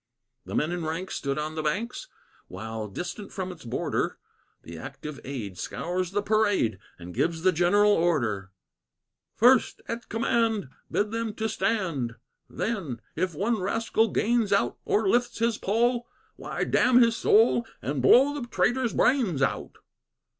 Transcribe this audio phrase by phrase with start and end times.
[0.47, 2.07] The men in ranks stood on the banks,
[2.47, 4.17] While, distant from its border,
[4.63, 8.49] The active aid scours the parade And gives the general order:
[9.35, 12.15] "First, at command, bid them to stand;
[12.49, 18.01] Then, if one rascal gains out Or lifts his poll, why, damn his soul And
[18.01, 19.75] blow the traitor's brains out."